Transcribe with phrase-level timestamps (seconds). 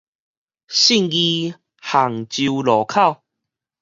[0.03, 0.03] 信
[1.11, 3.21] 義杭州路口